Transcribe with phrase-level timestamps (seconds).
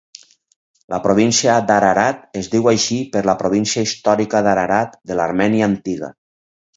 [0.93, 6.11] La província d'Ararat es diu així per la província històrica d'Ararat de l'Armènia antiga.